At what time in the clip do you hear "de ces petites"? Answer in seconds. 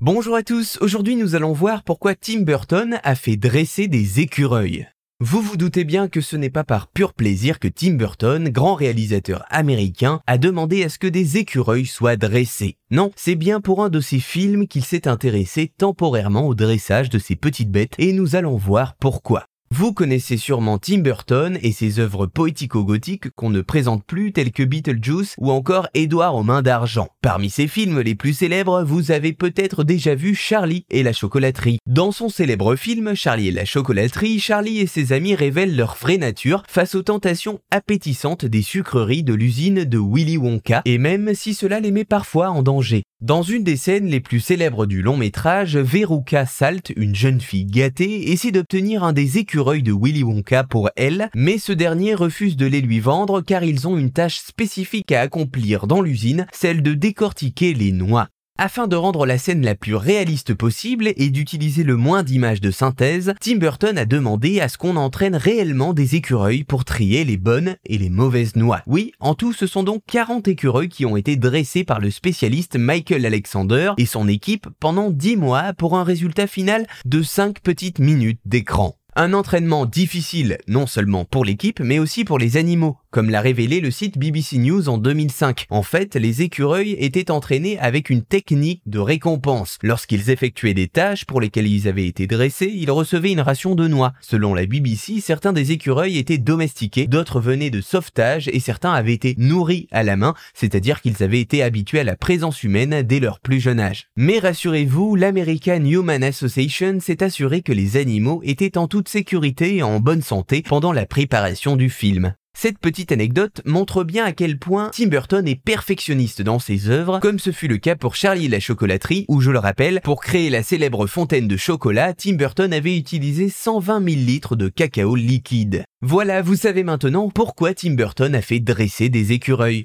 17.10-17.72